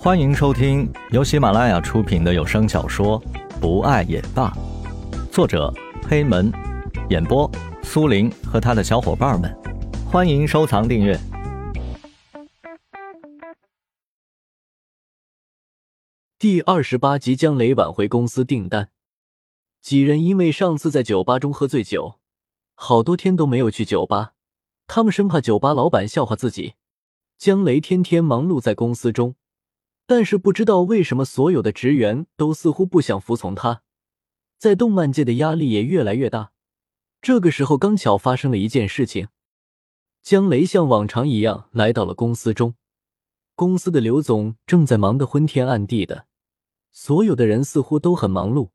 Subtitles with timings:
[0.00, 3.20] 欢迎收听由喜马拉雅出品的有声小说
[3.60, 4.48] 《不爱也罢》，
[5.32, 5.74] 作者
[6.08, 6.52] 黑门，
[7.10, 7.50] 演播
[7.82, 9.52] 苏林和他的小伙伴们。
[10.06, 11.18] 欢迎收藏订阅。
[16.38, 18.90] 第二十八集，江雷挽回公司订单。
[19.82, 22.20] 几人因为上次在酒吧中喝醉酒，
[22.76, 24.34] 好多天都没有去酒吧，
[24.86, 26.74] 他们生怕酒吧老板笑话自己。
[27.36, 29.34] 江雷天天忙碌在公司中。
[30.08, 33.82] 但是不知道为什么，所有的职员都似乎不想服从他，
[34.56, 36.52] 在动漫界的压力也越来越大。
[37.20, 39.28] 这个时候，刚巧发生了一件事情。
[40.22, 42.74] 江雷像往常一样来到了公司中，
[43.54, 46.24] 公司的刘总正在忙得昏天暗地的，
[46.90, 48.70] 所有的人似乎都很忙碌，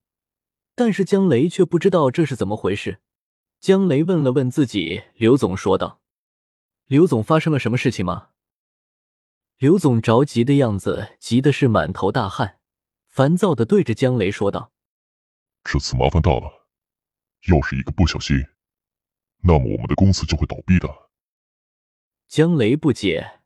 [0.75, 2.99] 但是江雷却不知道这是怎么回事。
[3.59, 5.99] 江雷问了问自己，刘总说道
[6.85, 8.27] ：“刘总，发生了什么事情吗？”
[9.63, 12.59] 刘总着急的样子，急的是满头大汗，
[13.07, 14.73] 烦躁的对着江雷说道
[15.63, 16.67] ：“这次麻烦大了，
[17.47, 18.35] 要是一个不小心，
[19.41, 20.89] 那么我们的公司就会倒闭的。”
[22.27, 23.39] 江雷不解，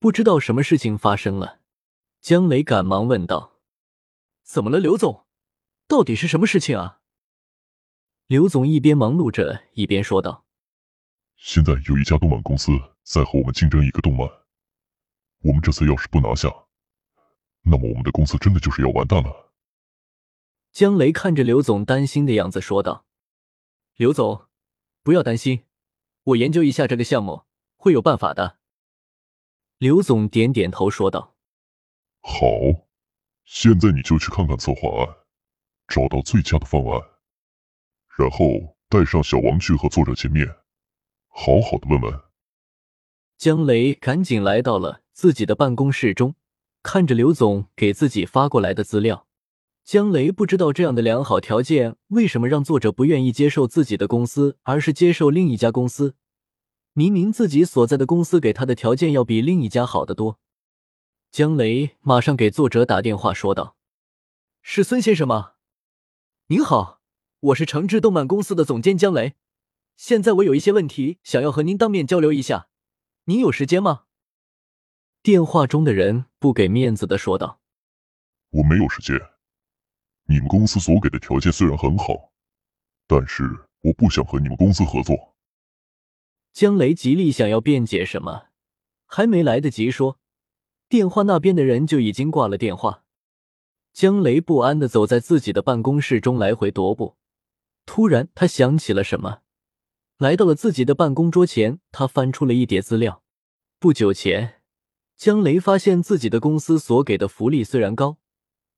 [0.00, 1.60] 不知道什么事情发生了。
[2.20, 3.60] 江雷赶忙问道
[4.42, 5.24] ：“怎么了，刘总？
[5.86, 6.98] 到底是什么事情啊？”
[8.26, 10.44] 刘总一边忙碌着，一边说道
[11.38, 12.72] ：“现在有一家动漫公司
[13.04, 14.28] 在和我们竞争一个动漫。”
[15.42, 16.48] 我们这次要是不拿下，
[17.62, 19.52] 那么我们的公司真的就是要完蛋了。
[20.70, 23.06] 江雷看着刘总担心的样子说道
[23.96, 24.46] ：“刘总，
[25.02, 25.64] 不要担心，
[26.24, 27.44] 我研究一下这个项目，
[27.76, 28.58] 会有办法的。”
[29.78, 31.34] 刘总点点头说道
[32.20, 32.46] ：“好，
[33.44, 35.16] 现在你就去看看策划案，
[35.88, 37.00] 找到最佳的方案，
[38.18, 40.46] 然后带上小王去和作者见面，
[41.28, 42.20] 好好的问问。”
[43.38, 45.00] 江雷赶紧来到了。
[45.20, 46.34] 自己的办公室中，
[46.82, 49.26] 看着刘总给自己发过来的资料，
[49.84, 56.14] 江雷不知道这样的良好条件为什么让作者不愿意接受自己的公司，而是接受另一家公司。
[56.94, 60.38] 明明自己所在的公司给他的条件要比另一家好得多。
[61.30, 63.76] 江雷马上给作者打电话说道
[64.64, 65.52] ：“是孙先生吗？
[66.46, 67.02] 您好，
[67.40, 69.34] 我是诚志动漫公司的总监江雷。
[69.98, 72.68] 现在我有一些问题想要和您当面交流一下，
[73.26, 74.04] 您有时间吗？”
[75.22, 77.60] 电话中的人不给面子的说道
[78.52, 79.14] ：“我没有时间。
[80.24, 82.32] 你们公司所给的条件虽然很好，
[83.06, 83.44] 但是
[83.82, 85.36] 我不想和你们公司合作。”
[86.54, 88.46] 江雷极力想要辩解什么，
[89.04, 90.18] 还没来得及说，
[90.88, 93.04] 电话那边的人就已经挂了电话。
[93.92, 97.18] 江雷不安的走在自己的办公室中来回踱步，
[97.84, 99.42] 突然他想起了什么，
[100.16, 103.22] 来到了自己的办公桌前，他翻出了一叠资料。
[103.78, 104.59] 不久前。
[105.20, 108.16] 江雷发现自己的公司所给的福利虽然高，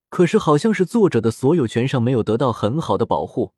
[0.09, 3.55] 可是好像是作者的所有权上没有得到很好的保护。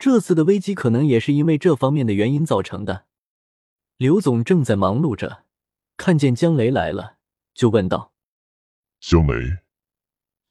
[0.00, 3.06] 这次的危机可能也是因为这方面的原因造成的。
[3.98, 5.44] 刘总正在忙碌着，
[5.96, 7.18] 看见江雷来了，
[7.54, 8.12] 就问道
[8.98, 9.58] ：“江雷，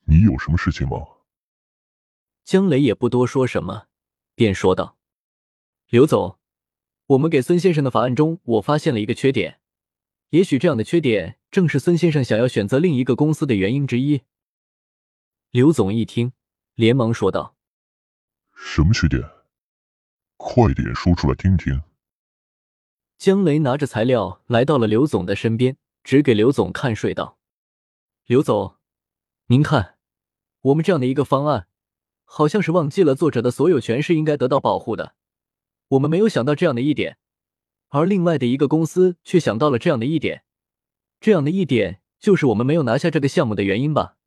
[0.06, 1.06] 你有什么事情吗？”
[2.46, 3.88] 江雷也不多说什么，
[4.36, 4.98] 便说道
[5.92, 6.40] ：“刘总，
[7.08, 9.60] 我们给孙先生的法案中，我发现了一个缺点。”
[10.32, 14.22] 也许这样的缺点正是孙先生想要选择另一个公司的原因之一。
[15.52, 16.34] 刘总一听，
[16.76, 17.56] 连忙说道
[18.54, 19.24] ：“什么缺点？
[20.36, 21.82] 快点说出来听听。”
[23.18, 27.40] 江雷拿着材料来到了刘总的身边，指给刘总看，睡道
[28.28, 28.76] ：“刘总，
[29.48, 29.98] 您看，
[30.62, 31.68] 我们这样的一个方案，
[32.26, 35.16] 好像是忘记了作者的所有权是应该得到保护的。
[35.88, 37.18] 我们没有想到这样的一点。”
[37.90, 40.44] 而另外的一个公司却想到了这样的一点，
[41.20, 44.18] 这样的一点就是我们没有拿下这个项目的原因吧？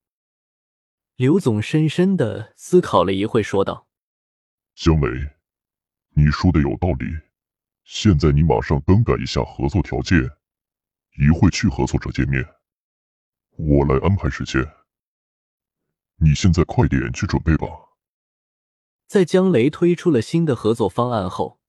[1.17, 3.87] 刘总深深的思考了一会，说道
[4.75, 5.09] ：“江雷，
[6.15, 7.07] 你说的有道理。
[7.85, 10.19] 现在你马上更改一下合作条件，
[11.19, 12.45] 一会去合作者见面，
[13.57, 14.67] 我来安排时间。
[16.17, 17.67] 你现在快点去准备吧。”
[19.07, 21.61] 在江雷推出了新的合作方案后。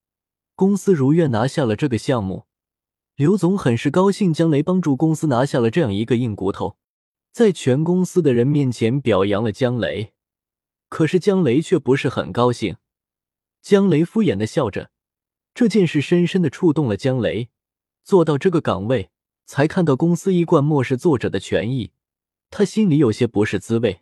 [0.54, 2.46] 公司如愿拿下了这个项目，
[3.16, 6.78] 刘总很是高兴，江雷帮助公司拿下了这样一个硬骨头，
[7.32, 10.14] 在全公司的人面前表扬了江雷。
[10.90, 12.78] 可是江雷却不是很高兴，
[13.62, 14.92] 江雷敷衍的笑着，
[15.54, 17.50] 这件事深深的触动了江雷。
[18.04, 19.12] 做到这个岗位，
[19.46, 21.92] 才看到公司一贯漠视作者的权益，
[22.50, 24.02] 他心里有些不是滋味。